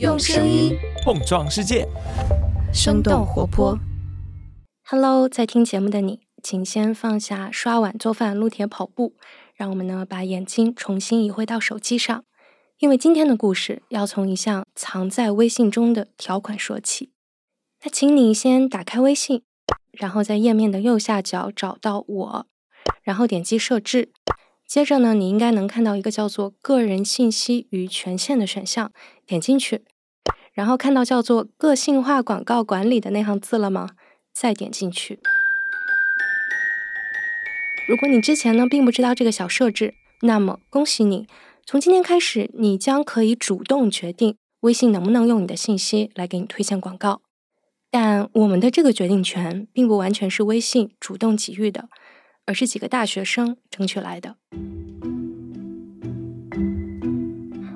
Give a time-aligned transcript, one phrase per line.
[0.00, 1.86] 用声音碰撞世界，
[2.72, 3.78] 生动活泼。
[4.84, 9.14] Hello，在听节目的你，请先放下刷碗、做饭、撸铁、跑步，
[9.54, 12.24] 让我们呢把眼睛重新移回到手机上，
[12.80, 17.12] 因为今天的故事要从一项藏在微信中的条款说起。
[17.84, 19.44] 那请你先打开微信，
[19.92, 22.46] 然后在页面的右下角找到我，
[23.04, 24.10] 然后点击设置。
[24.66, 28.90] 接着呢，你应该能看到一个叫做“个人信息与权限”的选项，
[29.26, 29.84] 点进去，
[30.52, 33.90] 然后看到叫做“个性化广告管理”的那行字了吗？
[34.32, 35.20] 再点进去。
[37.86, 41.28] 如果你之前呢并不知道这个小设置，那么恭喜你，
[41.66, 47.20] 从今天开始，你将可以主动决定微信能不能用你的信息来给你推荐广告。
[47.90, 51.88] 但我们的这个决定权并不完全是微信主动给予的。
[52.46, 54.36] 而是几个大学生争取来的。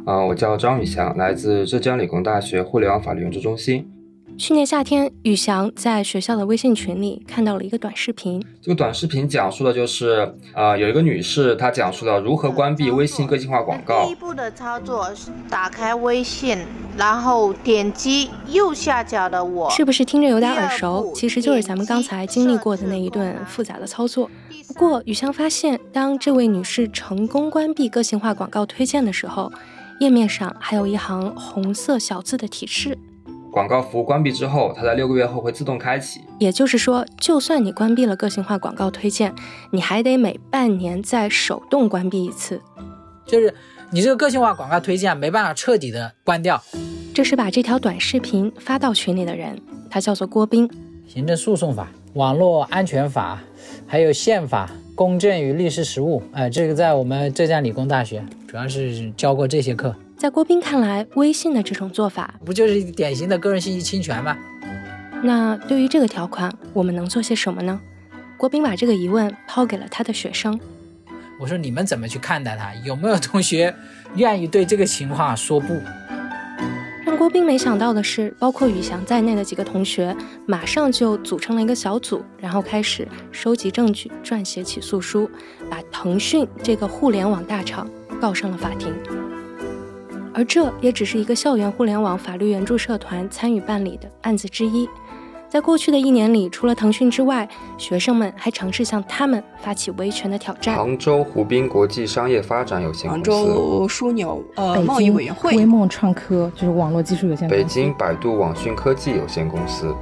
[0.05, 3.91] 啊，我叫张宇翔，来自浙江理工大学互联网法律援助中心。
[4.39, 8.41] 去年夏天，宇翔在学校的微信群里看到了一个短视频。
[8.63, 14.07] 这个短视频讲述的就是，呃，有一个女士，她讲述了如何关闭微信个性化广告。
[14.07, 16.57] 第一步的操作是打开微信，
[16.97, 19.69] 然后点击右下角的我。
[19.71, 21.13] 是不是听着有点耳熟？
[21.17, 24.31] 其实就是咱们刚才经历过的那一顿复杂的操作。
[24.69, 29.51] 不过，宇翔发现，当这位女士成功关闭个性化广告推荐的时候，
[29.99, 32.97] 页面上还有一行红色小字的提示。
[33.59, 36.21] 广告服务关闭之后，它在六个月后会自动开启。
[36.39, 39.35] 也就是说，就算你关闭了个性化广告推荐，
[39.73, 42.63] 你还得每半年再手动关闭一次。
[43.27, 43.53] 就是
[43.91, 46.63] 你这个个性化广告推荐没办法彻底的关掉。
[47.13, 50.71] 这是把这条短视频发到群里的人，他叫做郭斌。
[51.09, 53.43] 行政诉讼法、网络安全法，
[53.89, 59.93] 还有宪法、公正与律师实务，哎，这个在我们浙江理工大学主要是教过这些课。
[60.19, 64.37] 在郭斌看来，微信的这种做法不就是典型的个人信息侵权吗？
[65.23, 67.81] 那对于这个条款，我们能做些什么呢？
[68.37, 70.59] 郭斌把这个疑问抛给了他的学生。
[71.39, 72.75] 我说你们怎么去看待它？
[72.85, 73.73] 有没有同学
[74.17, 75.81] 愿意对这个情况说不？
[77.07, 80.17] 让郭斌没想到的是，包括宇翔在内的几个同学
[80.47, 85.31] 马上就组成了一个小组，然后开始收集证据、撰写起诉书，
[85.71, 87.89] 把腾讯这个互联网大厂
[88.21, 88.93] 告上了法庭。
[90.35, 94.89] 而这也只是一个校园互联网法律援助社团参与办理的案子之一。
[95.49, 100.77] 在过去的一年里，除了腾讯之外，学生们还尝试向他们发起维权的挑战。
[100.77, 109.97] 杭州湖滨国际商业发展有限公司、杭州枢纽呃贸易委员会、微梦创科就是网络技术有限公司、北京百度网讯科技有限公司。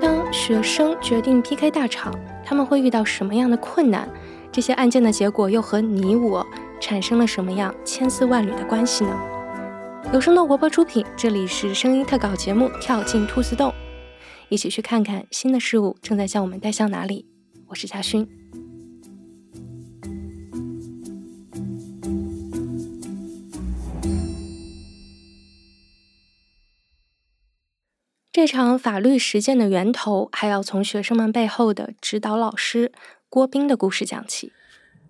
[0.00, 2.14] 当学生决定 PK 大厂，
[2.44, 4.08] 他们会遇到什么样的困难？
[4.54, 6.46] 这些案件的结果又和你我？
[6.80, 9.20] 产生了什么样千丝万缕的关系呢？
[10.12, 13.70] 有声动活泼出品，这里是声音特稿节目《跳进兔子洞》，
[14.48, 17.26] 一起去看看新的事物正在将我们带向哪里。
[17.66, 18.28] 我是嘉勋。
[28.30, 32.92] 这场法律实践的源头，还要从学生们背后的指导老师
[33.34, 34.52] 郭斌的故事讲起。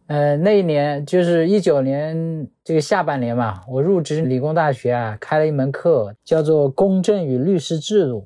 [0.06, 8.20] 呃，那一年就是一九年这个下半年嘛，我入职理工大学啊，开了一门课，叫做《公正与律师制度》。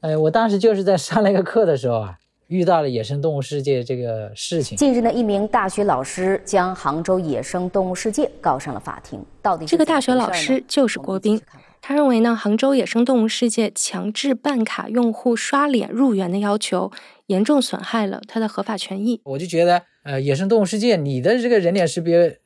[0.00, 2.16] 呃，我当时就是在上那个课的时候啊，
[2.46, 4.78] 遇到了野生动物世界这个事情。
[4.78, 9.22] 近日呢，一名大学老师将杭州野生动物世界告上了法庭。
[9.42, 11.38] 到底这个大学老师就是郭斌，
[11.82, 16.90] 他认为呢，杭州野生动物世界强制办卡用户刷脸入园的要求，
[17.28, 19.22] 严重损害了他的合法权益。
[19.24, 19.84] 我就觉得。
[20.04, 22.40] 呃，野生动物世界，你的这个人脸识别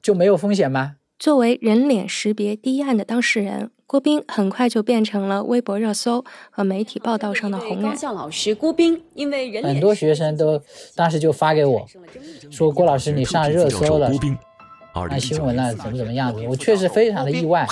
[0.00, 0.96] 就没有风险吗？
[1.18, 7.90] 作为人脸识别第一案的当事人，郭斌很快就变成了微博热搜和媒体报道上的红人。
[7.90, 10.58] 高校老师郭斌，因为人很多学生都
[10.94, 11.86] 当时就发给我，
[12.50, 14.10] 说郭老师你上热搜了，
[14.94, 16.40] 上新闻了，怎么怎么样子？
[16.46, 17.66] 我确实非常的意外。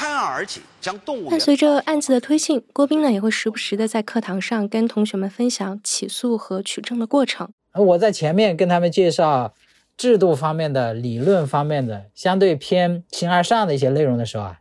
[1.29, 7.51] 伴随着案子的推进，郭斌呢也会时不时的在课堂上跟同学们分享起诉和取证的过程。
[7.75, 9.53] 我在前面跟他们介绍
[9.97, 14.61] 制度方面的、理论方面的、相对偏形而上的一些内容的时候啊，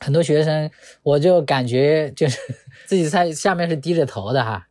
[0.00, 0.68] 很多学生
[1.02, 2.38] 我就感觉就是
[2.86, 4.66] 自己在下面是低着头的哈。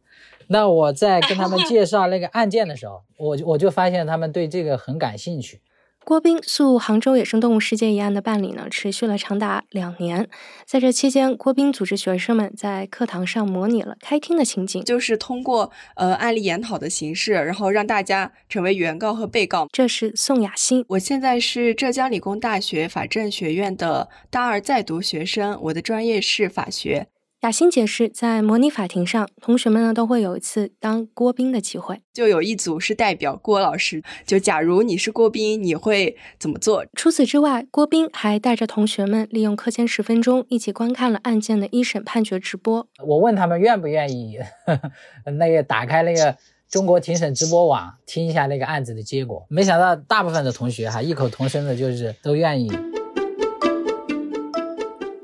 [0.47, 5.61] 那我在跟他们介绍那个案件的时候，我我就发现他们对这个很感兴趣。
[6.05, 10.27] 郭斌诉杭州野生动物世界一案的办理呢，持续了长达两年。
[10.65, 19.69] 在这期间，郭斌组织学生们在课堂上模拟了开庭的情景，就是通过呃案例研讨的形式，然后让大家成为原告和被告。
[19.71, 27.07] 这是宋雅欣，我现在是浙江理工大学法政学院的大二在读学生，我的专业是法学。
[27.43, 31.99] 雅欣解释，在模拟法庭上，同学们呢都会有一次当郭斌的机会。
[32.13, 36.85] 就有一组是代表郭老师，就假如你是郭斌，你会怎么做？
[36.93, 42.87] 除此之外，郭斌还带着同学们利用课间十分钟，一起观看了案件的一审判决直播。
[43.05, 44.39] 我问他们愿不愿意，
[45.37, 46.37] 那个打开那个
[46.69, 49.45] 中国庭审直播网听一下那个案子的结果。
[49.49, 52.71] 没想到大部分的同学哈异口同声的就是都愿意。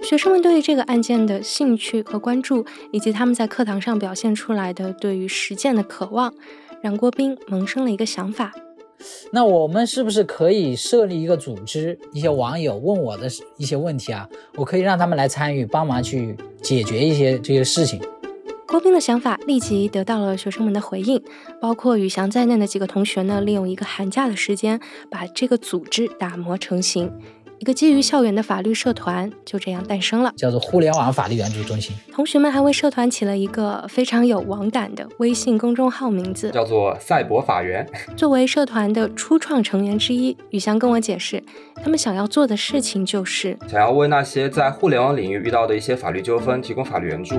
[0.10, 6.34] 学生们对于这个案件的兴趣和关注，以及他们在课堂上表现出来的对于实践的渴望，
[6.82, 8.52] 让郭斌萌生了一个想法。
[9.30, 12.00] 那我们是不是可以设立一个组织？
[12.12, 13.28] 一些网友问我的
[13.58, 18.02] 一些问题啊，我可以让他们来参与，帮忙去解决一些这些事情。
[18.66, 21.24] 郭斌的想法立即得到了学生们的回应，
[21.60, 24.80] 包括宇翔在内的几个同学呢，利用一个寒假的时间，
[25.10, 27.12] 把这个组织打磨成型。
[27.60, 31.94] 一个基于校园的法律社团就这样诞生了，叫做“互联网法律援助中心”。
[32.10, 37.86] 同学们还为社团起了一个非常有网感的微信公众号名字，叫做“赛博法源”。
[38.16, 41.44] 作为社团的初创成员之一，宇翔跟我解释，
[41.84, 47.36] 他们想要做的事情就是想要为那些在互联网领域遇到的一些法律纠纷提供法律援助。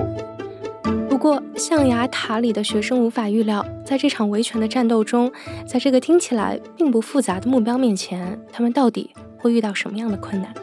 [1.09, 5.31] 不过，象牙塔里的学生无法预料，在这场维权的战斗中，
[5.65, 9.09] 在这个听起来并不复杂的目标面前，他们到底。
[9.41, 10.53] 会遇到什么样的困难？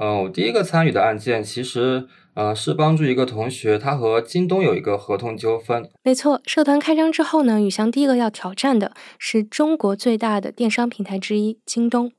[0.00, 5.90] 嗯，我第一个参与的案件其实，呃，是帮助一个同学，他和京东有一个合同纠纷。
[6.04, 12.12] 没错，社团开张之后呢，宇翔第一个要挑战的是中国最大的电商平台之一京东。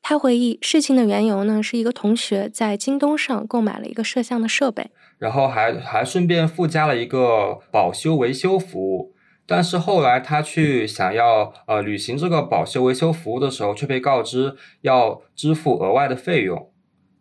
[0.00, 4.90] 他回忆事情的缘由呢，是一个同学在京东上购买了一个摄像的设备。
[5.20, 9.14] 然后还还顺便附加了一个保修维修服务，
[9.46, 16.72] 但是后来他去想要呃履行这个保修维修服务的时候，却被告知要支付额外的费用，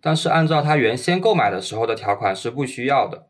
[0.02, 3.28] 但是按照他原先购买的时候的条款是不需要的。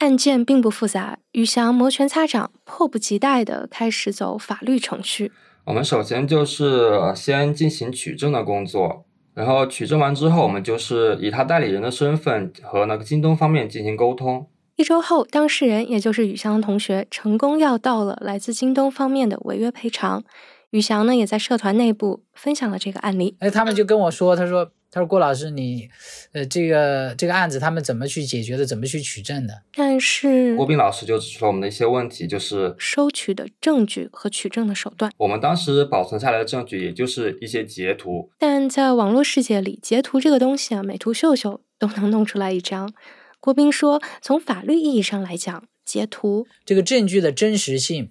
[0.00, 5.32] 案件并不复杂，宇翔摩拳擦掌，迫不及待地开始走法律程序。
[5.64, 9.06] 我们首先就是先进行取证的工作。
[9.34, 14.46] 然后取证完之后，我们就是以他代理人的身份和那个京东方面进行沟通。
[14.76, 20.22] 一周后，当事人也就是宇翔的同学成功要到了来自京东方面的违约赔偿。
[20.70, 23.36] 宇翔呢，也在社团内部分享了这个案例。
[23.40, 24.70] 哎，他们就跟我说，他说。
[24.94, 25.88] 他说：“郭老师，你，
[26.32, 28.66] 呃，这个这个案子他们怎么去解决的？
[28.66, 35.10] 怎么去取证的？”但是郭斌老师就指出了我们的一些问题，就是收取的证据和取证的手段。
[35.16, 38.30] 我们当时保存下来的证据，也就是一些截图。
[38.38, 42.92] 但在网络世界里，截图这个东西啊，美图秀秀都能弄出来一张。
[43.40, 48.10] 郭斌说：“从法律意义上来讲，截图这个证据的真实性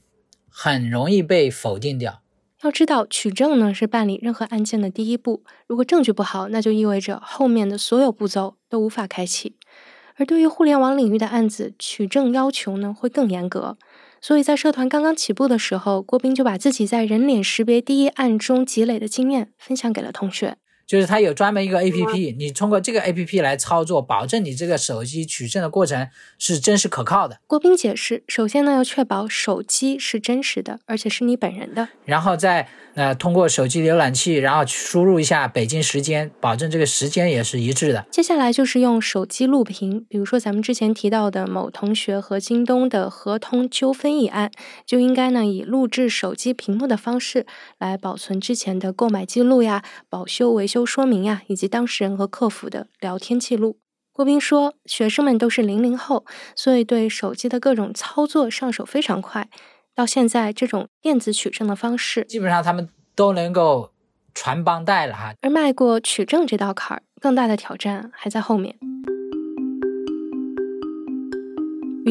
[0.50, 2.20] 很容易被否定掉。”
[2.63, 5.43] 要知道，取证呢是办理任何案件的第一步。
[5.65, 9.55] 如果证据不好，那就意味着后面的所有步骤都无法开启。
[10.17, 13.77] 而对于互联网领域的案子，取证要求呢会更严格。
[14.21, 20.57] 所以在社团刚刚起步的时候，郭斌就把自己在人脸识别第一案中积累的经验分享给了同学。
[20.91, 26.05] 就是它有专门一个 A P P，你通过这个 A P P 来操作，保证你这个手机取证的过程
[26.38, 27.39] 是真实可靠的。
[27.47, 32.67] 郭斌解释，首先呢要确保手机是真实的，而且是你本人的，然后再。
[32.93, 38.06] 呃，通过手机浏览器，然后输入一下北京时间，保证这个时间也是一致的。
[38.11, 44.51] 接下来就是用手机录屏，比如说咱们之前提到的某同学和京东的合同纠纷一案，
[44.85, 47.45] 就应该呢以录制手机屏幕的方式
[47.77, 53.80] 来保存之前的购买记录呀、保修维修说明呀，以及当事人和客服的聊天记录。
[54.14, 59.50] 郭斌说，学生们都是零零后，所以对手机的各种操作上手非常快。
[59.95, 63.92] 到现在，这种电子取证的方式，基本上他们都能够
[64.33, 65.33] 传帮带了哈。
[65.42, 68.78] 而迈过取证这道坎儿，更大的挑战还在后面。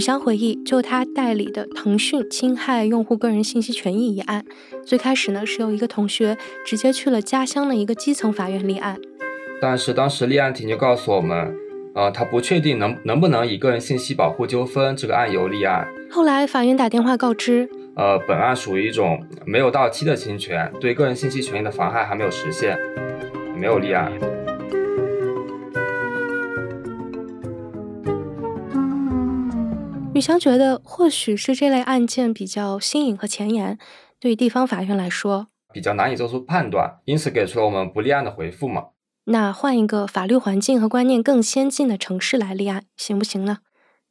[0.00, 4.42] 宇翔回忆，就他代理的腾讯侵害用户个人信息权益一案，
[4.82, 8.98] 最开始呢是由一个同学直接去了家乡的一个基层法院立案，
[9.60, 11.54] 但是当时立案庭就告诉我们，
[11.94, 15.86] 呃，他不确定能能不能以个人信息保护纠纷这个案由立案。
[16.10, 17.68] 后来法院打电话告知。
[17.94, 22.74] 呃，本案属于一种没有到期的侵权，对个人信息权益的妨害还没有实现，
[23.54, 24.10] 没有立案。
[30.20, 33.78] 宇吕翔觉得，或许是这类案件比较新颖和前沿，
[34.20, 38.88] 对于地方法院来说比较难以做出判断，因此给出了我们不立案的回复嘛。
[39.24, 43.60] 那换一个法律环境和观念更先进的城市来立案，行不行呢？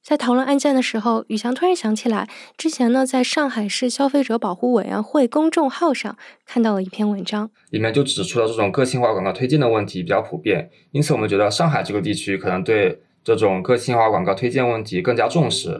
[0.03, 15.79] 在讨论案件的时候，宇翔突然想起来，之前呢，在上海市消费者保护委员会公众号上看到了一篇文章，里面就指出了这种个性化广告推荐的问题比较普遍，因此我们觉得上海这个地区可能对这种个性化广告推荐问题更加重视。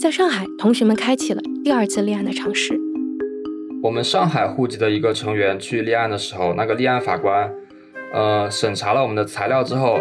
[0.00, 2.78] 在上海，同学们开启了第二次立案的尝试。
[3.82, 7.52] 我们上海户籍的一个成员去立案的时候，那个立案法官，
[8.12, 9.98] 呃，审查了我们的材料之后。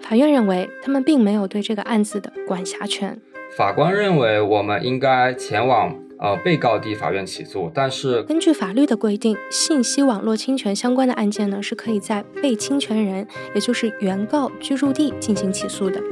[0.00, 3.16] 法院认为，他们并没有对这个案子的管辖权。
[3.56, 7.70] 法官认为，我们应该前往呃被告地法院起诉。
[7.72, 16.02] 但是，根据法律的规定，信息网络侵权相关的案件呢，是可以在被侵权人，也就是原告居住地进行起诉的。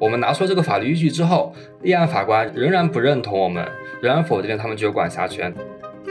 [0.00, 1.52] 我们拿出这个法律依据之后，
[1.82, 3.68] 立案法官仍然不认同我们，
[4.00, 5.52] 仍然否定了他们具有管辖权，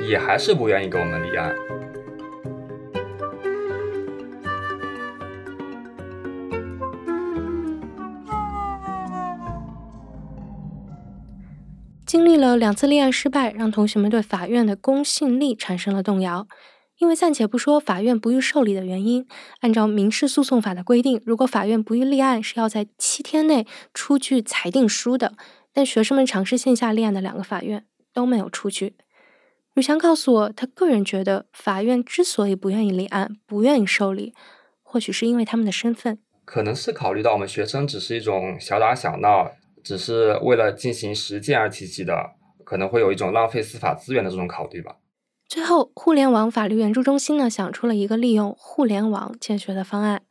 [0.08, 1.56] 也还是不愿意给我们立案。
[12.06, 16.48] 经历了两次立案失败，让同学们对法院的公信力产生了动摇。
[16.98, 19.28] 因为暂且不说法院不予受理的原因，
[19.62, 25.34] 按照民事诉讼法的规定，如果法院不予立案，是要在七天内出具裁定书的。
[25.74, 28.96] 但学生们尝试线下立案的两个法院都没有出具。
[29.74, 34.34] 吕翔告诉我，他个人觉得法院之所以不愿意立案、不愿意受理，
[34.82, 39.52] 或许是因为他们的身份，可能是考虑到我们学生只是一种小打小闹。
[39.84, 42.32] 只是为了进行实践而提起的，
[42.66, 44.98] 可能会有一种浪费司法资源的这种考虑吧。
[45.48, 50.24] 最后，互联网法律援助中心呢想出了一个利用互联网建学的方案。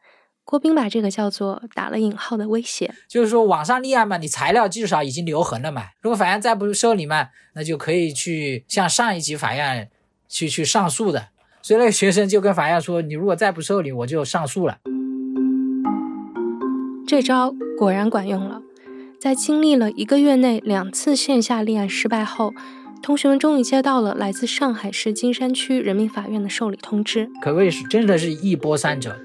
[0.44, 5.84] 郭斌把这个叫做打了引号的威胁，就是说网上立案嘛，你材料至少已经留痕了嘛。
[6.02, 9.90] 如果法院再不受理嘛，那就可以去向上一级法院
[10.28, 11.28] 去去上诉的。
[11.62, 14.78] 所以那个学生就跟法院说，你如果再不受理，我就上诉了。
[17.08, 18.60] 这招果然管用了。
[19.18, 22.52] 在经历了一个月内两次线下立案失败后，
[23.02, 29.16] 同学们终于接到了来自上海市金山区人民法院的受理通知，可谓是真的是一波三折。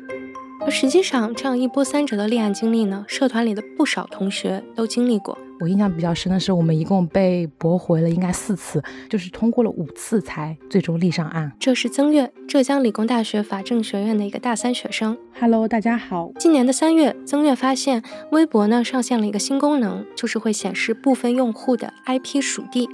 [0.63, 5.35] 而实际上，这样一波三折的立案经历呢，社团里的不少同学都经历过。
[5.59, 11.51] 我印象比较深的是，我们一共被驳回了应该四次，就是通过了五次才最终立上案。
[11.59, 15.17] 这是曾月，浙江理工大学法政学院的一个大三学生。
[15.39, 16.31] Hello，大家好。
[16.37, 22.87] 今年的三月，曾月发现微博呢上线了一个新功能，就是会显示部分用户的 IP 属地，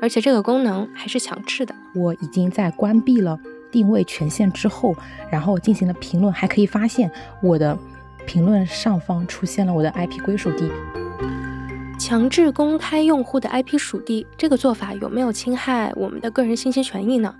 [0.00, 1.74] 而且这个功能还是强制的。
[1.94, 3.38] 我已经在关闭了。
[3.72, 4.96] 定位权限之后，
[5.30, 7.08] 然后进行了评论，还可以发现
[7.40, 7.78] 我的
[8.26, 10.68] 评论上方出现了我的 IP 归属地。
[11.96, 17.32] 强制公开用户的 IP 属地，这个做法有没有侵害我们的个人信息权益呢？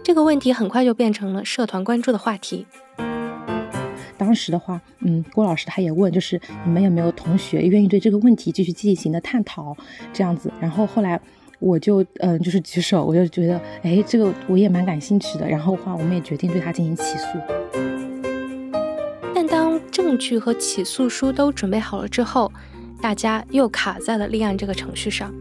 [0.00, 2.64] 这个问题很快就变成了社团关注的话题。
[4.16, 9.76] 当时的话，嗯，郭老师他也问，就是你们有没有同学愿意对这个问题继续进行的探讨，
[10.12, 10.52] 这样子。
[10.60, 11.20] 然后后来。
[11.64, 15.48] 我就嗯，就是举手，我就觉得，哎，这个我也蛮感兴趣的。
[15.48, 17.38] 然后的话，我们也决定对他进行起诉。
[19.34, 22.52] 但当证据和起诉书都准备好了之后，
[23.00, 25.32] 大家又卡在了立案这个程序上。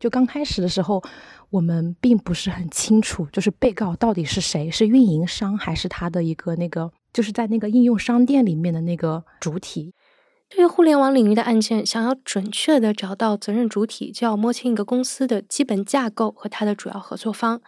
[0.00, 1.00] 就刚开始的时候，
[1.50, 9.94] 我们并不是很清楚，就是被告到底是谁，是运营商还是他的一个那个，就是在那个应用商店里面的那个主体。
[10.54, 17.62] 对于互联网领域的案件，想要准确的找到责任主体，就要摸清一个公司的基本架构和它的主要合作方。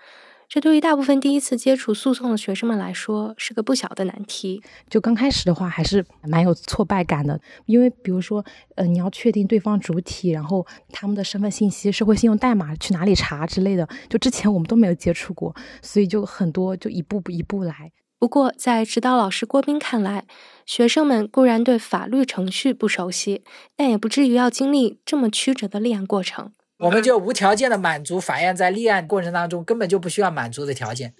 [0.46, 4.62] 这对于大部分第一次接触诉讼的学生们来说，是个不小的难题。
[4.90, 17.90] 就刚开始的话，还是蛮有挫败感的，因为比如说，呃，你要确定对方主体，然后他们的身份信息、社会信用代码去哪里查之类的，就之前我们都没有接触过，所以就很多就一步步一步来。
[18.24, 20.24] 不过，在指导老师郭斌看来，
[20.64, 23.44] 学生们固然对法律程序不熟悉，
[23.76, 26.50] 但也不至于要经历这么曲折的立案过程。
[26.78, 31.12] 我们就无条件的满足法院在立案过程当中根本就不需要满足的条件，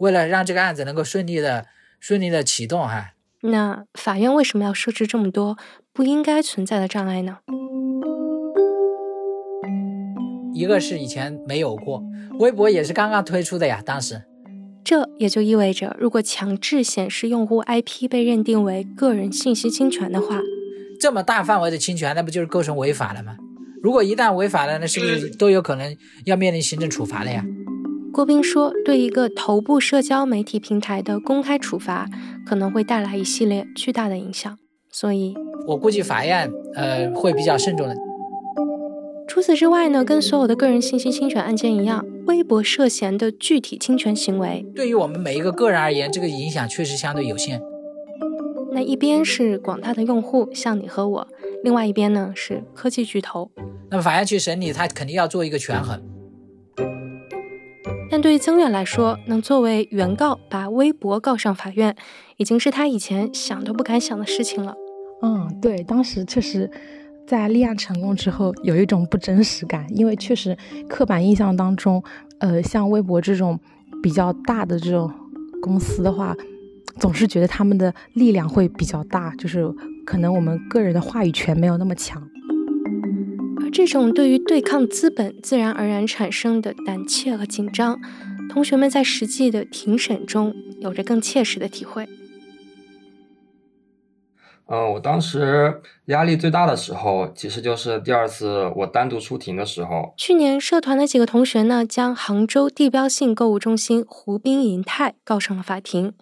[0.00, 1.64] 为了让这个案子能够顺利的、
[1.98, 3.14] 顺利的启动，哈。
[3.40, 5.56] 那法院为什么要设置这么多
[5.94, 7.38] 不应该存在的障碍呢？
[10.52, 12.02] 一个是以前没有过，
[12.38, 14.26] 微博也是刚刚推出的呀，当时。
[14.90, 20.40] 这也就意味着，如果强制显示用户 IP 被认定为个人信息侵权的话，
[20.98, 23.36] 这么大范围的侵权，那不就是构成违法了吗？
[23.84, 27.44] 如果一旦违法了，那是不是都有可能要面临行政处罚了呀？
[28.12, 32.08] 郭斌说，对一个头部社交媒体平台的公开处罚，
[32.44, 34.58] 可能会带来一系列巨大的影响。
[34.90, 35.36] 所以，
[35.68, 37.94] 我估计法院呃会比较慎重的。
[39.30, 47.62] 除此之外呢，跟所有的个人信息侵权案件一样，微博涉嫌的具体侵权行为，对于我们每一个个人而言，这个影响确实相对有限。
[48.72, 51.28] 那一边是广大的用户，像你和我；
[51.62, 53.48] 另外一边呢是科技巨头。
[53.88, 56.02] 那么法院去审理，他肯定要做一个权衡。
[58.10, 61.94] 但对于曾远来说，能作为原告把微博告上法院，
[62.36, 64.74] 已经是他以前想都不敢想的事情了。
[65.22, 66.68] 嗯，对，当时确实。
[67.30, 70.58] 在立案成功之后，有一种不真实感，因为确实
[70.88, 72.02] 刻板印象当中，
[72.40, 73.56] 呃，像微博这种
[74.02, 75.08] 比较大的这种
[75.62, 76.34] 公司的话，
[76.98, 79.64] 总是觉得他们的力量会比较大，就是
[80.04, 82.20] 可能我们个人的话语权没有那么强。
[83.62, 87.96] 而这种对于对抗资本自然而然产生的胆怯和紧张，
[88.48, 92.08] 同学们在实际的庭审中有着更切实的体会。
[94.72, 100.14] 嗯，我当时压力最大的时候，其实就是第二次我单独出庭的时候。
[100.16, 106.14] 去年社团的几个同学呢，将杭州地标性购物中心湖滨银泰告上了法庭。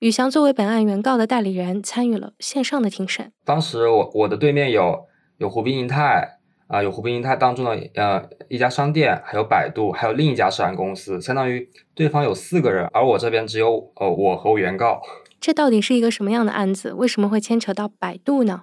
[0.00, 3.32] 宇翔作为本案原告的代理人，参与了线上的庭审。
[3.42, 5.06] 当时我我的对面有
[5.38, 15.00] 有湖滨银泰啊，有湖滨银泰当中的呃一家商店，还有百度，还有另一家涉案公司，相当于对方有四个人，而我这边只有呃我和我原告。
[15.44, 16.94] 这到底是一个什么样的案子？
[16.94, 18.62] 为什么会牵扯到百度呢？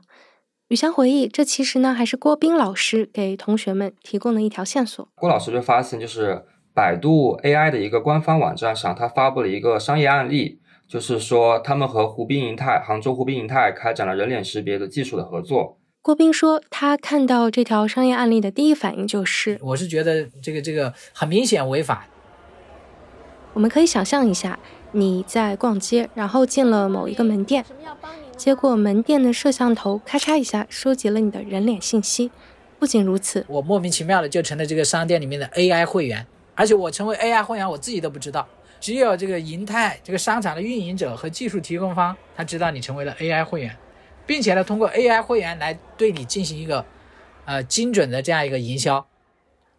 [0.69, 5.07] 雨翔回忆，这其实呢还是郭斌老师给同学们提供的一条线索。
[5.13, 15.77] 郭老师就发现，就是百度 AI 的一个官方网站上，他发布了一个商业案例，就是说他们和湖滨银泰、杭州湖滨银泰开展了人脸识别的技术的合作。
[16.01, 22.07] 郭斌说，他看到这条商业案例的第一反应就是，我是觉得这个这个很明显违法。
[23.53, 24.57] 我们可以想象一下。
[24.93, 27.65] 你在逛街，然后进了某一个门店，
[28.35, 32.31] 结果门店的摄像头咔嚓一下收集了你的人脸信息。
[32.77, 38.47] 不仅如此，我莫名其妙的就成了这个商店里面的 AI 会员，而且我成为 AI 会员，我自己都不知道，
[38.79, 43.77] 只有这个银泰这个商场的运营者和技术提供方他知道你成为了 AI 会员，
[44.25, 46.83] 并且呢，通过 AI 会员来对你进行一个
[47.45, 49.05] 呃精准的这样一个营销。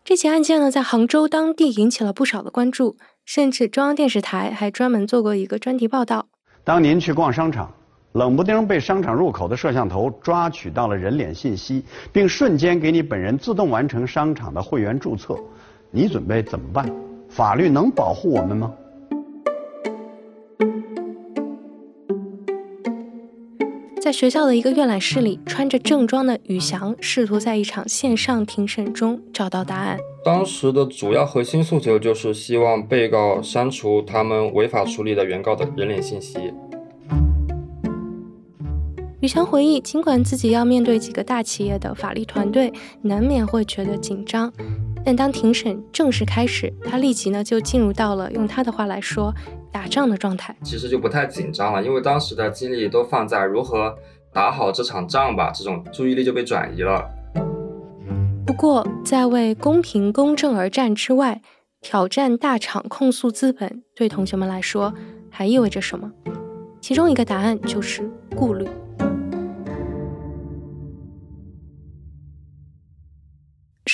[0.05, 2.97] 这起案件呢，在杭州当地引起了不少的关注。
[3.25, 6.27] 甚至中央电视台还专门做过一个专题报道。
[6.65, 7.73] 当您去逛商场，
[8.13, 15.37] 冷不丁被商场入口的摄像头抓取到了人脸信息，并瞬间给你本人自动完成商场的会员注册，
[15.93, 16.93] 你准备怎么办？
[17.29, 18.73] 法律能保护我们吗？
[24.03, 29.97] 在学校的一个阅览室里，穿着正装的宇翔试图在一场线上庭审中找到答案。
[30.25, 36.53] 当时的主要核心诉求就是希望被告删除他们违法处理的原告的人脸信息。
[39.23, 44.53] 宇翔回忆，尽管自己要面对几个大企业的法律团队，难免会觉得紧张，
[45.05, 49.33] 但当庭审正式开始，他立即呢就进入到了用他的话来说。
[49.71, 53.95] 打仗的状态，其实就不太紧张了，因为当时的精力都放在如何
[54.31, 57.09] 打好这场仗吧，这种注意力就被转移了。
[58.45, 61.41] 不过，在为公平公正而战之外，
[61.81, 64.93] 挑战大厂控诉资本，对同学们来说
[65.31, 66.11] 还意味着什么？
[66.81, 68.69] 其中一个答案就是顾虑。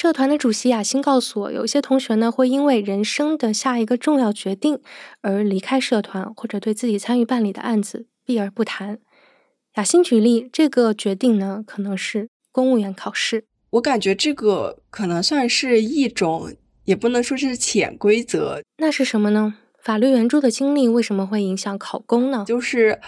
[0.00, 4.78] 社团的主席雅欣告诉我，有一些同学呢会因为人生的下一个重要决定
[5.22, 9.00] 而离开社团，或者对自己参与办理的案子避而不谈。
[9.74, 13.42] 雅欣举例，这个决定呢可能是公务员考试。
[13.70, 18.62] 我感觉这个可能算是一种，也不能说是潜规则。
[18.76, 19.56] 那是什么呢？
[19.80, 22.44] 法律援助的经历为什么会影响考公呢？
[22.46, 23.00] 就是，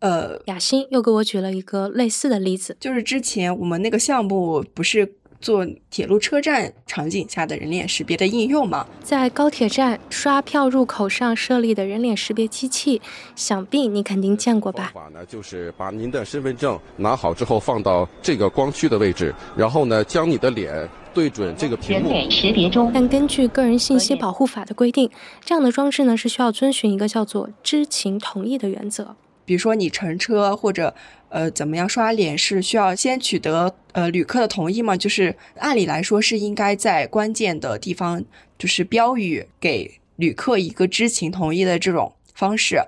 [0.00, 5.14] 呃，雅欣又给我举了一个类似的例子，就是之前我们那个项目不是。
[5.46, 8.84] 做铁路车站场景下的人脸识别的应用吗？
[9.00, 13.00] 在高铁站刷票入口上设立的人脸识别机器，
[13.36, 14.90] 想必你肯定见过吧？
[14.92, 22.08] 法呢，就是把您的身份证拿好之后放到这个光区的位置，然后呢，将你的脸对准这个屏幕。
[22.08, 22.90] 人脸识别中。
[22.92, 25.08] 但根据个人信息保护法的规定，
[25.44, 29.14] 这样的装置呢是需要遵循一个叫做知情同意的原则。
[29.46, 30.94] 比如说你乘车或者
[31.30, 34.94] 呃怎么样刷脸是需要先取得呃旅客的同意吗？
[34.94, 38.22] 就是按理来说是应该在关键的地方
[38.58, 42.82] 就是标语给旅客一个知情同意的这种方式，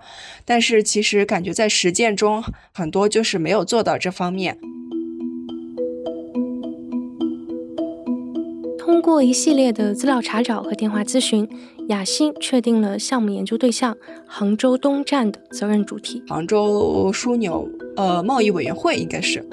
[0.45, 4.59] 但是其实感觉在实践中很多就是没有做到这方面。
[8.99, 11.49] 通过一系列的资料查找和电话咨询。
[11.87, 19.49] 雅欣确定了项目研究对象杭州东站的责任主体，杭州枢纽呃贸易委员会应该是。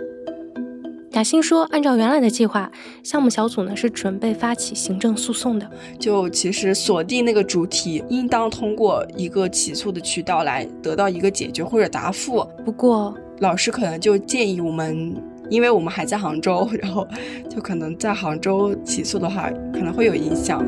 [1.11, 2.71] 雅欣说，按照原来的计划，
[3.03, 5.69] 项目小组呢是准备发起行政诉讼的。
[5.99, 12.43] 就其实锁定那个主体，应当通过一个起诉的渠道来得到一个解决或者答复。
[12.65, 15.15] 不过老师可能就建议我们，
[15.49, 17.07] 因为我们还在杭州， 然后
[17.49, 20.65] 就可能在杭州起诉的话，可能会有影响。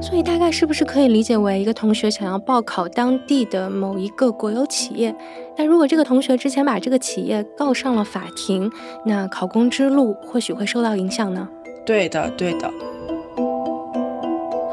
[0.00, 5.14] 所以大概是不是可以理解为一个同学想要报考当地的某一个国有企业，
[5.56, 8.70] 但如果这个同学之前把这个企业告上了法庭，
[9.06, 11.48] 那考公之路或许会受到影响呢？
[11.86, 12.70] 对的，对的。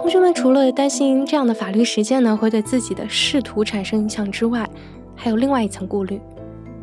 [0.02, 4.70] 同学们除了担心这样的法律实践呢会对自己的仕途产生影响之外，
[5.16, 6.20] 还有另外一层顾虑。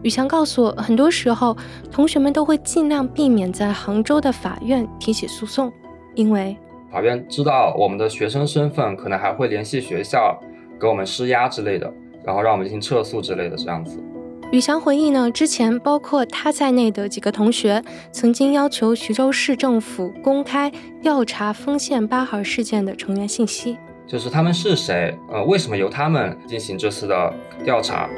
[0.03, 1.57] 宇翔告诉我，很多时候
[1.91, 5.73] 同学们都会尽量避免在杭州的法院提起诉讼，
[6.15, 6.57] 因为。
[6.91, 10.39] 法院知道我们的学生身份，可能还会联系学校
[10.81, 11.93] 给我们施压之类的，
[12.25, 14.03] 然后让我们进行撤诉之类的这样子。
[14.53, 28.09] 宇翔回忆呢，之前包括他在内的几个同学曾经要求徐州市政府公开调查丰县八号事件的成员信息，就是他们是谁，呃，为什么由他们进行这次的调查？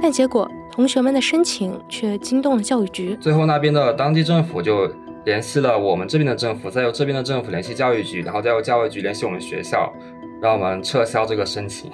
[0.00, 4.88] 但结果同学们的申请却惊动了教育局，最后那边的当地政府就。
[5.24, 9.92] 联系了我们这边的政府，再由这边的政府联系教育局，然后再由教育局联系我们学校，
[10.40, 11.90] 让我们撤销这个申请。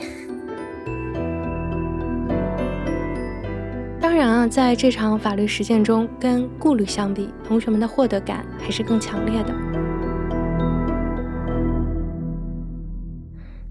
[3.98, 9.71] 当然啊，在这场法律实践中，跟顾虑相比，同学们的获得感还是更强烈的。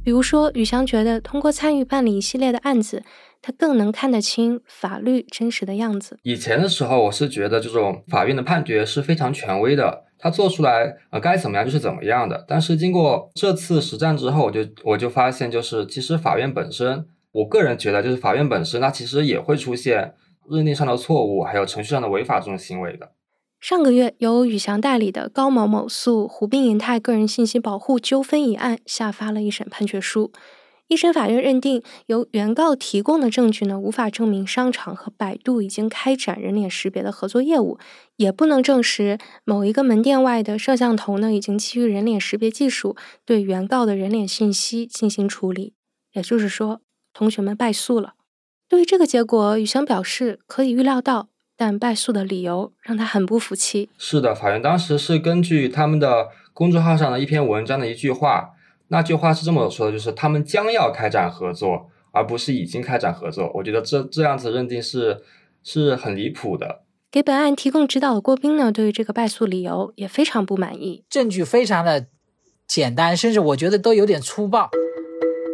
[0.04, 3.04] 比如说，宇翔觉得通过参与办理一系列的案子。
[3.44, 6.20] 他更能看得清法律真实的样子。
[6.22, 12.46] 以前的时候，我是觉得这种法院的判决是非常权威的，他做出来呃该怎么样就是怎么样的。
[12.48, 20.14] 但是经过这次实战之后，我就我就发现，就是其实法院本身，我个人觉得就是法院本身，它其实也会出现
[20.48, 23.10] 认定上的错误，还有程序上的违法这种行为的。
[23.62, 30.32] 上个月，由宇翔代理的高某某诉胡斌银泰个人信息保护纠纷一案下发了一审判决书。
[30.88, 37.78] 一审法院认定，由原告提供的证据呢，无法证明商场和百度已经开展人脸识别的合作业务，
[38.16, 45.76] 也不能证实某一个门店外的摄像头呢，已经基于人脸识别技术对原告的人脸信息进行处理。
[46.14, 46.82] 也就是说，
[47.14, 48.16] 同学们败诉了。
[48.68, 51.30] 对于这个结果，宇翔表示可以预料到，
[51.62, 53.88] 但败诉的理由让他很不服气。
[54.00, 58.50] 是的，法院当时是根据他们的公众号上的一篇文章的一句话。
[58.88, 63.52] 那句话是这么说的，就是他们将要开展合作，而不是已经开展合作。
[63.54, 65.22] 我觉得这这样子认定是
[65.62, 66.82] 是很离谱的。
[67.12, 71.04] 给本案提供指导的郭斌呢，对于这个败诉理由也非常不满意。
[71.08, 72.08] 证据非常的
[72.68, 74.68] 简单，甚至我觉得都有点粗暴。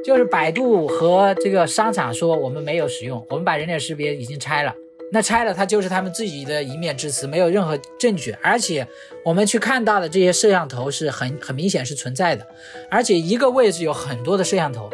[0.06, 4.74] 就是百度和这个商场说我们没有使用，我们把人脸识别已经拆了。
[5.10, 8.36] 那拆了，它就是他们自己的一面之词，没有任何证据。
[8.41, 8.86] 而且
[9.24, 12.46] 我们去看到的这些摄像头是很很明显是存在的，
[12.91, 14.89] 而且一个位置有很多的摄像头。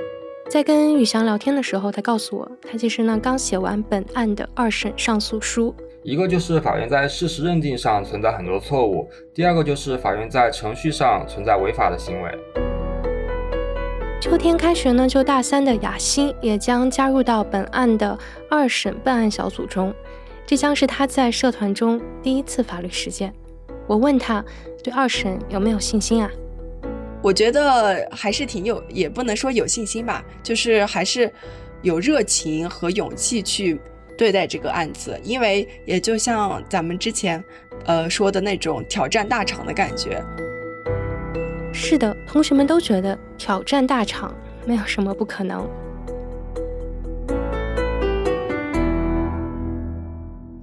[0.49, 5.73] 在跟宇翔聊天的时候，他告诉我，他其实呢刚写完本案的二审上诉书。
[6.04, 12.32] 一个就是法院在事实认定上存在很多错误，第二个就是法院在程序上存在违法的行为。
[14.21, 18.17] 秋天开学呢，就大三的雅欣也将加入到本案的
[18.49, 19.93] 二审办案小组中，
[20.45, 23.34] 这将是他在社团中第一次法律实践。
[23.88, 24.43] 我问他
[24.84, 26.29] 对二审有没有信心啊？
[27.21, 31.32] 我觉得还是挺有，也不能说有信心吧，就是还是
[31.82, 33.79] 有热情和勇气去
[34.17, 37.41] 对待这个案子，因为也就像咱们之前
[37.86, 40.21] 呃说的那种挑战大厂的感觉。
[41.73, 44.34] 是的，同学们都觉得挑战大厂
[44.65, 45.67] 没有什么不可能。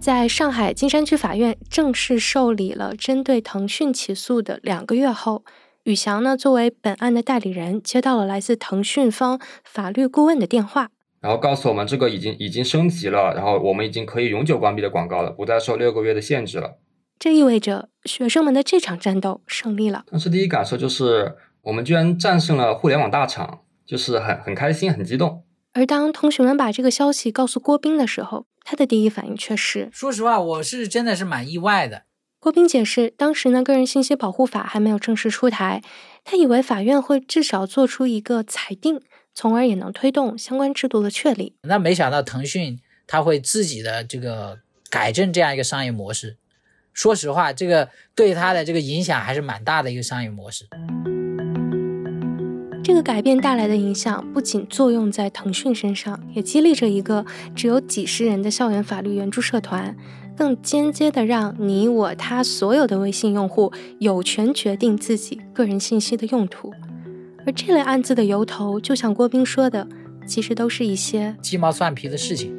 [0.00, 5.44] 在上海金山区法院正式受理了针对腾讯起诉的两个月后，
[5.84, 10.88] 宇翔呢作为本案的代理人，接到了来自腾讯方法律顾问的电话，
[11.20, 16.78] 然后告诉我们这个已经已经升级了，然后我们已经可以永久关闭的广告了，不再受六个月的限制了。
[17.18, 20.04] 这意味着学生们的这场战斗胜利了。
[20.10, 25.44] 当时第一感受就是，我们居然战胜了互联网大厂，就是很很开心、很激动。
[25.74, 32.04] 而当同学们把这个消息告诉郭斌的时候，他的第一反应却是：说实话，我是真的是蛮意外的。
[32.38, 35.82] 郭斌解释，当时呢，个人信息保护法还没有正式出台，
[36.24, 39.02] 他以为法院会至少做出一个裁定，
[39.34, 41.56] 从而也能推动相关制度的确立。
[41.62, 42.78] 那没想到腾讯
[43.08, 46.36] 他会自己的这个改正这样一个商业模式。
[46.92, 50.68] 说实话，这个对他的这个影响还是蛮大的一个商业模式。
[52.82, 59.94] 这个改变带来的影响不仅作用在腾讯身上，也激励着一个只有几十人的校园法律援助社团，
[60.34, 66.72] 更间接的让你我他所有的微信用户有权决定自己个人信息的用途。
[67.46, 69.86] 而这类案子的由头，就像郭斌说的，
[70.26, 72.54] 其实都是一些鸡毛蒜皮的事情。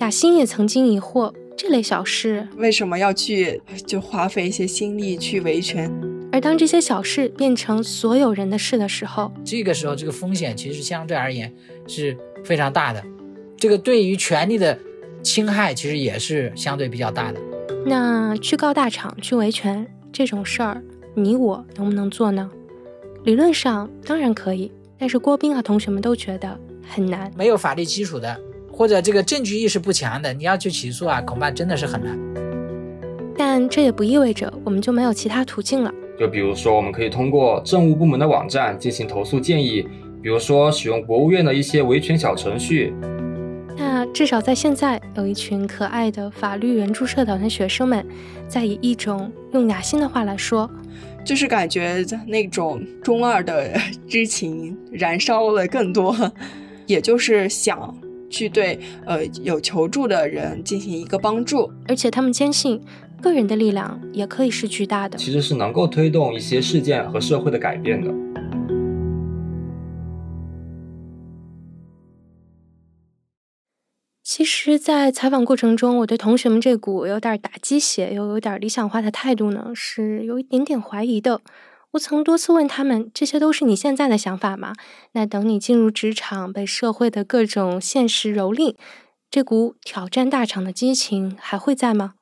[0.00, 5.90] 雅欣也曾经疑惑，这类小事为什么要去就花费一些心力去维权？
[6.36, 11.50] 而当这些小事变成所有人的事的时候，这个时候这个风险其实相对而言
[11.86, 13.02] 是非常大的，
[13.56, 14.78] 这个对于权利的
[15.22, 17.40] 侵害其实也是相对比较大的。
[17.86, 20.82] 那去告大厂去维权这种事儿，
[21.14, 22.50] 你我能不能做呢？
[23.24, 27.32] 理论上当然可以，但是郭斌和同学们都觉得很难。
[27.34, 28.38] 没有法律基础的，
[28.70, 32.18] 或者这个证据意识不强的，你要去起诉啊，恐怕真的是很难。
[33.38, 35.90] 但这也不意味着我们就没有其他途径了。
[36.18, 39.86] 就比如说，我们可以通过政务部门的网站进行投诉建议，
[40.22, 42.92] 比如说使用国务院的一些维权小程序。
[43.76, 48.04] 那至少在现在，有一群可爱的法律援助社团的学生们，
[48.48, 50.70] 在以一种用雅欣的话来说，
[51.22, 56.16] 就是感觉那种中二的之情燃烧了更多，
[56.86, 57.94] 也就是想
[58.30, 62.80] 去对呃有求助的人进行一个帮助，而且他们坚信。
[63.22, 68.12] 个人的力量也可以是巨大的，其实是能够推动一些事件和社会的改变的。
[74.22, 81.40] 其实，在采访过程中，我对同学们这股有点打鸡血又有点理想化的态度呢，是有一点点怀疑的。
[81.92, 84.74] 我曾多次问他们：“这些都是你现在的想法吗？
[85.12, 88.76] 那等你进入职场，被社会的各种现实蹂躏，
[89.30, 92.14] 这股挑战大厂的激情还会在吗？”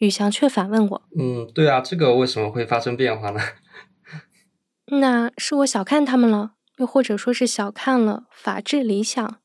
[0.00, 3.40] 宇翔却反问我：“嗯，对啊，这个为什么会发生变化呢？
[4.98, 9.36] 那是我小看他们了，又或者说是小看了法治理想。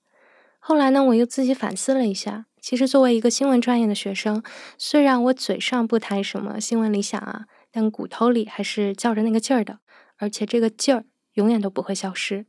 [0.59, 4.41] 后来呢，我又自己反思了一下，其实作为一个新闻专业的学生，
[4.77, 9.79] 虽然我嘴上不谈什么新闻理想啊，但骨头里还是较着那个劲儿的，
[10.17, 12.45] 而且这个劲儿永远都不会消失。”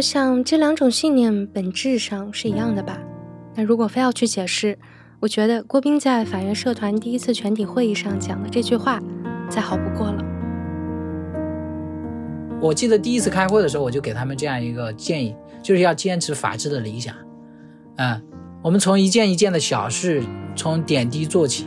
[0.00, 2.98] 我想这两种信念本质上是一样的吧。
[3.54, 4.78] 那如果非要去解释，
[5.20, 8.98] 我觉得郭斌在法院社团第一次全体会议上讲的这句话，
[9.50, 10.24] 再好不过了。
[12.62, 17.14] 我记得第一次开会的时候，我就给他们这样一个建议，就是要坚持法治的理想。
[17.96, 18.22] 嗯，
[18.62, 20.22] 我们从一件一件的小事，
[20.56, 21.66] 从点滴做起。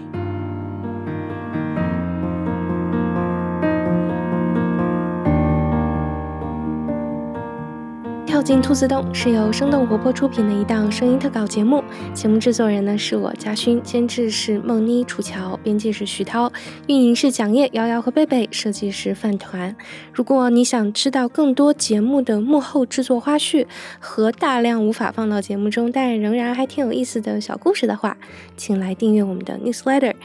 [8.44, 11.82] 进兔子洞是由生动活泼出品的一档声音特稿节目，
[12.14, 16.52] 节目制作人呢是我嘉勋，监制是梦妮、楚乔，编辑是徐涛，
[16.88, 19.74] 运营是蒋叶、瑶瑶和贝贝，设计师饭团。
[20.12, 23.66] 如果你想知道更多节目的幕后制作花絮
[23.98, 28.18] 和大量无法放到节目中但仍然还挺有意思的小故事的话，
[28.58, 30.16] 请来订阅我们的 newsletter。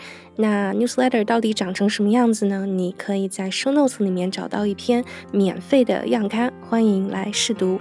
[0.41, 2.65] 那 newsletter 到底长成什么样子呢？
[2.65, 7.81] 你可以在 show notes 里面找到一篇免费的样刊，欢迎来试读。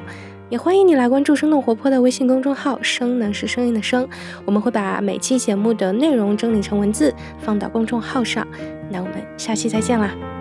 [0.50, 4.10] 也欢迎你来关注生动活泼的微信公众号“声”呢是声音的声，
[4.43, 8.48] 我们会把每期节目的内容整理成文字放到公众号上。
[8.89, 10.37] 那我们下期再见啦！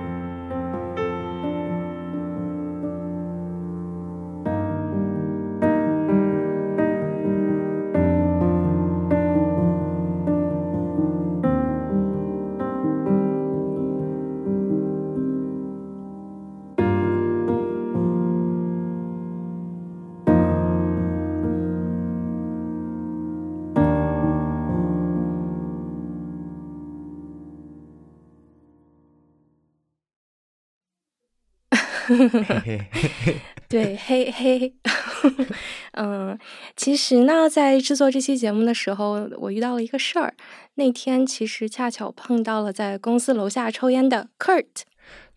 [33.68, 34.72] 对，嘿嘿，
[35.92, 36.38] 嗯，
[36.76, 40.34] 其实呢，在制作这期节目的时候，我遇到了一个事儿。
[40.76, 44.66] 那天其实恰巧碰到了在公司楼下抽烟的 Kurt。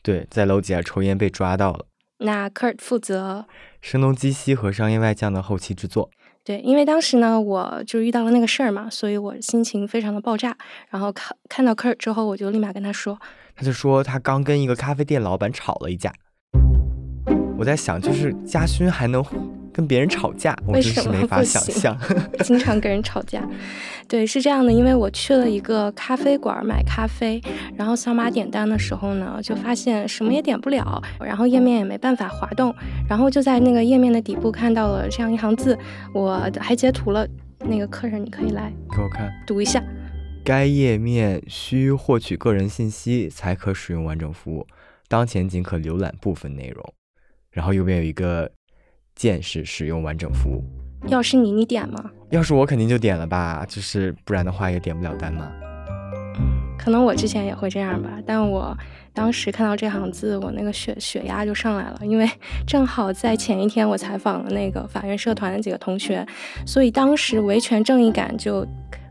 [0.03, 1.87] 对，在楼底下抽烟被抓到了。
[2.19, 3.47] 那 Kurt 负责
[3.81, 6.11] 声东击西和商业外降的后期制作。
[6.43, 10.55] 对，因为当时呢，我就遇到了那个事儿嘛，所以我心情非常的爆炸。
[10.89, 13.19] 然后看看到 Kurt 之后，我就立马跟他说，
[13.55, 16.13] 他就说他刚跟一个咖啡店老板吵了一架。
[17.59, 19.21] 我在想，就是嘉勋还能
[19.73, 21.97] 跟别人吵架，我真是没法想象。
[22.41, 23.45] 经常跟人吵架，
[24.07, 27.41] 对，是这样的，因为我去了一个咖啡馆买咖啡，
[27.75, 32.73] 然后扫码点单的时候呢，就发现什么也点不了，然后页面也没办法滑动，
[33.09, 35.77] 然后就在那个页面的底部看到了这样一行字，
[36.13, 37.27] 我还截图了。
[37.61, 39.83] 那个客人，你可以来给我看，读一下。
[40.45, 44.65] 该页面需获取个人信息才可使用完整服务，
[45.09, 46.93] 当前仅可浏览部分内容。
[47.51, 48.49] 然后右边有一个
[49.15, 50.63] 键是使用完整服务。
[51.07, 52.11] 要是你，你点吗？
[52.29, 55.49] 要是我肯定就点了吧，就是不然的话也点不了单嘛。
[56.77, 58.75] 可能我之前也会这样吧，但我
[59.13, 62.29] 当时看到这行字，我那个血血压就上来了，因为
[62.67, 66.25] 正好在前一天我采访了那个法院社团的几个同学，
[66.65, 68.65] 所以当时维权正义感就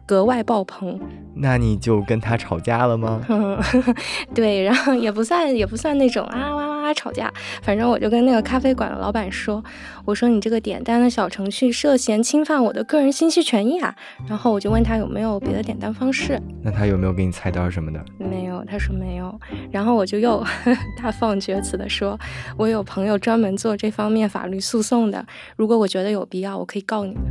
[0.07, 0.99] 格外爆棚。
[1.35, 3.23] 那你就跟他吵架了吗？
[3.29, 3.59] 嗯
[4.35, 7.31] 对，然后也不算也不算那种啊哇哇哇吵架，
[7.63, 9.63] 反正我就跟那个咖啡馆的老板说，
[10.07, 13.95] 我说你这个点单的小程序涉嫌侵犯我的个人信息权益啊，
[14.27, 16.41] 然后我就问他有没有别的点单方式。
[16.63, 18.03] 那他有没有给你菜单什么的？
[18.19, 19.39] 没有，他说没有。
[19.71, 20.43] 然后我就又
[21.03, 22.19] 大放厥词的说，
[22.57, 25.23] 我有朋友专门做这方面法律诉讼的，
[25.57, 27.23] 如果我觉得有必要，我可以告你们。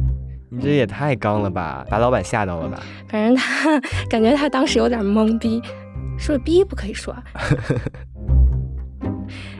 [0.52, 2.80] 你这也太刚了吧，把老板吓到了吧？
[3.10, 5.60] 反正他 感觉他当时有点懵逼，
[6.20, 7.16] 说逼不可以说。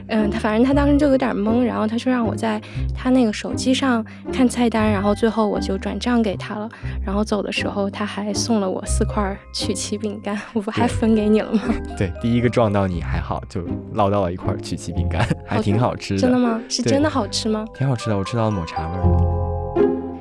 [0.08, 2.60] 嗯，他反正他当时就有点懵，然后他就让我在
[2.96, 6.68] 他那个手机上看菜单，然后最后我就转账给他了。
[7.04, 11.62] 然后走的时候他还送了我四块曲奇饼干，我不还分给你了吗？
[11.96, 16.20] 对，第一个撞到你还好，就捞到了一块曲奇饼干，还挺好吃的。
[16.20, 16.60] 真的吗？
[16.68, 17.64] 是真的好吃吗？
[17.74, 19.38] 挺好吃的，我吃到了抹茶味儿。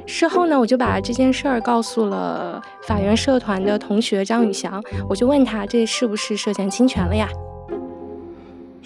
[0.05, 7.27] 事后呢，我就把这件事儿告诉了法院社团的同学张宇翔，我就问他这是不是涉嫌侵权了呀？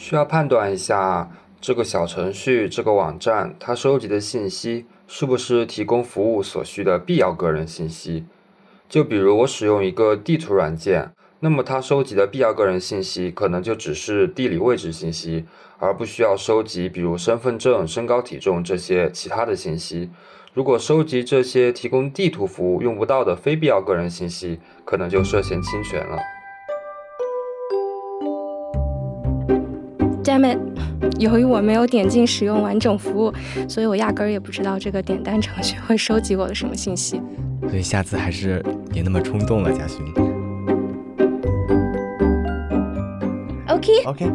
[0.01, 1.29] 需要判断一下
[1.61, 8.25] 这个小程序、这个网站它收集的信息是不是提供服务所需的必要个人信息。
[8.89, 11.11] 就比如我使用一个地图软件，
[11.41, 15.45] 那么它收集的必要个人信息可能就只是地理位置信息，
[15.77, 20.09] 而不需要收集比如身份证、身高体重这些其他的信息。
[20.55, 26.17] 如果收集这些提供地图服务用不到的非必要个人信息，可能就涉嫌侵权了。
[30.23, 30.59] Damn it！
[31.19, 33.33] 由于我没有点进使用完整服务，
[33.67, 37.19] 所以我压根儿也不知道这个点单程序会收集我的什么信息。
[37.67, 40.05] 所以下次还是别那么冲动了，贾勋。
[43.67, 44.03] OK。
[44.05, 44.31] OK。